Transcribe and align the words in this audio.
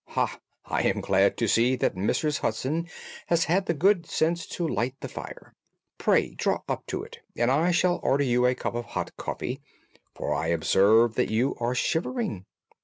Ha! 0.07 0.39
I 0.65 0.81
am 0.81 0.99
glad 0.99 1.37
to 1.37 1.47
see 1.47 1.75
that 1.75 1.93
Mrs. 1.93 2.39
Hudson 2.39 2.87
has 3.27 3.43
had 3.43 3.67
the 3.67 3.75
good 3.75 4.07
sense 4.07 4.47
to 4.47 4.67
light 4.67 4.95
the 4.99 5.07
fire. 5.07 5.53
Pray 5.99 6.33
draw 6.33 6.63
up 6.67 6.87
to 6.87 7.03
it, 7.03 7.19
and 7.37 7.51
I 7.51 7.69
shall 7.69 7.99
order 8.01 8.23
you 8.23 8.47
a 8.47 8.55
cup 8.55 8.73
of 8.73 8.85
hot 8.85 9.15
coffee, 9.17 9.61
for 10.15 10.33
I 10.33 10.47
observe 10.47 11.13
that 11.17 11.29
you 11.29 11.53
are 11.59 11.75
shivering." 11.75 12.45